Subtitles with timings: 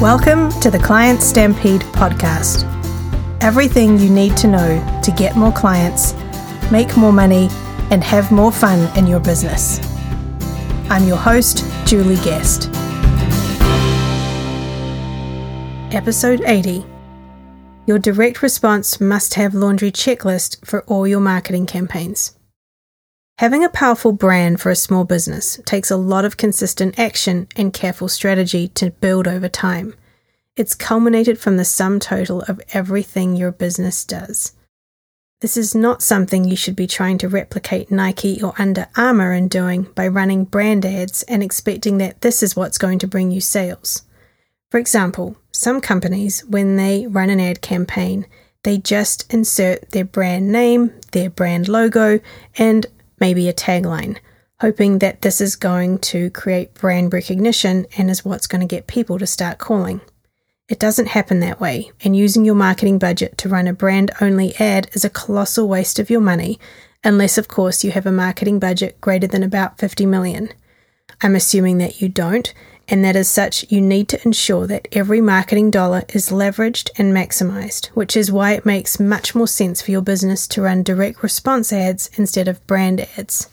[0.00, 2.62] Welcome to the Client Stampede podcast.
[3.42, 6.14] Everything you need to know to get more clients,
[6.70, 7.48] make more money,
[7.90, 9.80] and have more fun in your business.
[10.88, 12.70] I'm your host, Julie Guest.
[15.92, 16.86] Episode 80
[17.86, 22.37] Your direct response must have laundry checklist for all your marketing campaigns.
[23.38, 27.72] Having a powerful brand for a small business takes a lot of consistent action and
[27.72, 29.94] careful strategy to build over time.
[30.56, 34.54] It's culminated from the sum total of everything your business does.
[35.40, 39.46] This is not something you should be trying to replicate Nike or Under Armour in
[39.46, 43.40] doing by running brand ads and expecting that this is what's going to bring you
[43.40, 44.02] sales.
[44.72, 48.26] For example, some companies, when they run an ad campaign,
[48.64, 52.18] they just insert their brand name, their brand logo,
[52.56, 52.84] and
[53.20, 54.18] maybe a tagline,
[54.60, 58.86] hoping that this is going to create brand recognition and is what's going to get
[58.86, 60.00] people to start calling.
[60.68, 64.54] It doesn't happen that way, and using your marketing budget to run a brand only
[64.56, 66.58] ad is a colossal waste of your money,
[67.02, 70.50] unless, of course, you have a marketing budget greater than about 50 million.
[71.22, 72.52] I'm assuming that you don't,
[72.88, 77.14] and that as such, you need to ensure that every marketing dollar is leveraged and
[77.14, 81.22] maximized, which is why it makes much more sense for your business to run direct
[81.22, 83.48] response ads instead of brand ads.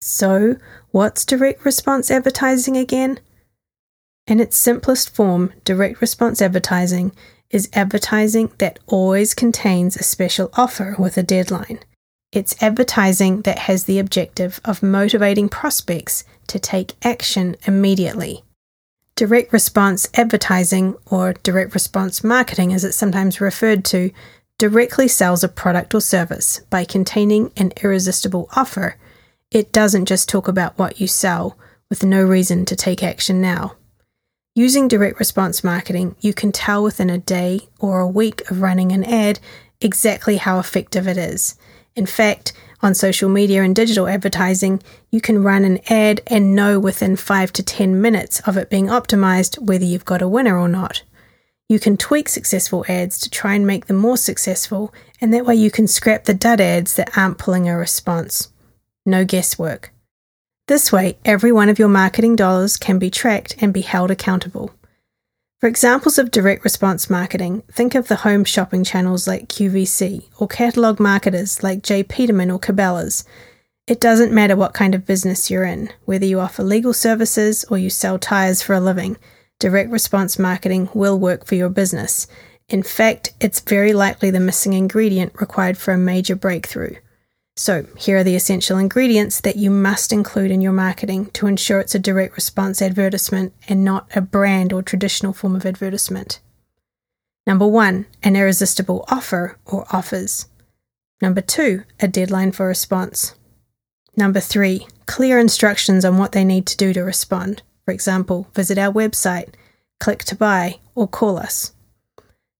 [0.00, 0.56] So,
[0.90, 3.20] what's direct response advertising again?
[4.26, 7.12] In its simplest form, direct response advertising
[7.50, 11.78] is advertising that always contains a special offer with a deadline.
[12.32, 18.42] It's advertising that has the objective of motivating prospects to take action immediately.
[19.16, 24.10] Direct response advertising, or direct response marketing as it's sometimes referred to,
[24.58, 28.96] directly sells a product or service by containing an irresistible offer.
[29.50, 31.56] It doesn't just talk about what you sell
[31.88, 33.76] with no reason to take action now.
[34.54, 38.92] Using direct response marketing, you can tell within a day or a week of running
[38.92, 39.40] an ad
[39.80, 41.56] exactly how effective it is.
[41.96, 42.52] In fact,
[42.82, 47.52] on social media and digital advertising, you can run an ad and know within 5
[47.54, 51.02] to 10 minutes of it being optimized whether you've got a winner or not.
[51.68, 55.56] You can tweak successful ads to try and make them more successful, and that way
[55.56, 58.50] you can scrap the dud ads that aren't pulling a response.
[59.06, 59.90] No guesswork.
[60.68, 64.70] This way, every one of your marketing dollars can be tracked and be held accountable.
[65.58, 70.48] For examples of direct response marketing, think of the home shopping channels like QVC or
[70.48, 72.02] catalogue marketers like J.
[72.02, 73.24] Peterman or Cabela's.
[73.86, 77.78] It doesn't matter what kind of business you're in, whether you offer legal services or
[77.78, 79.16] you sell tyres for a living,
[79.58, 82.26] direct response marketing will work for your business.
[82.68, 86.96] In fact, it's very likely the missing ingredient required for a major breakthrough.
[87.58, 91.80] So, here are the essential ingredients that you must include in your marketing to ensure
[91.80, 96.40] it's a direct response advertisement and not a brand or traditional form of advertisement.
[97.46, 100.46] Number one, an irresistible offer or offers.
[101.22, 103.34] Number two, a deadline for response.
[104.18, 107.62] Number three, clear instructions on what they need to do to respond.
[107.86, 109.54] For example, visit our website,
[109.98, 111.72] click to buy, or call us.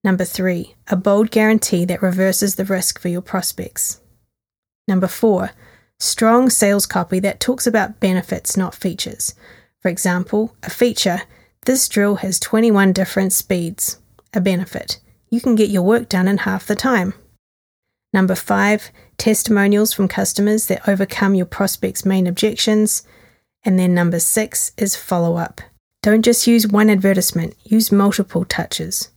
[0.03, 4.01] Number three, a bold guarantee that reverses the risk for your prospects.
[4.89, 5.51] Number four,
[5.99, 9.35] strong sales copy that talks about benefits, not features.
[9.81, 11.23] For example, a feature
[11.65, 13.99] this drill has 21 different speeds.
[14.33, 17.15] A benefit you can get your work done in half the time.
[18.13, 23.03] Number five, testimonials from customers that overcome your prospect's main objections.
[23.65, 25.61] And then number six is follow up.
[26.03, 29.11] Don't just use one advertisement, use multiple touches.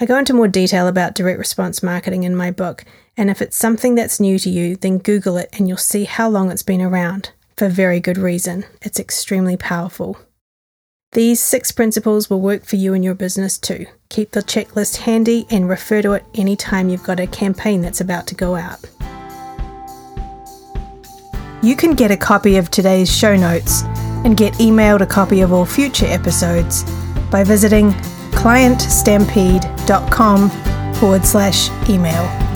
[0.00, 2.84] I go into more detail about direct response marketing in my book,
[3.16, 6.28] and if it's something that's new to you, then Google it and you'll see how
[6.28, 7.30] long it's been around.
[7.56, 8.64] For very good reason.
[8.82, 10.18] It's extremely powerful.
[11.12, 13.86] These six principles will work for you and your business too.
[14.08, 18.26] Keep the checklist handy and refer to it anytime you've got a campaign that's about
[18.26, 18.80] to go out.
[21.62, 23.82] You can get a copy of today's show notes
[24.24, 26.82] and get emailed a copy of all future episodes
[27.30, 27.94] by visiting
[28.34, 30.50] clientstampede.com
[30.94, 32.53] forward slash email.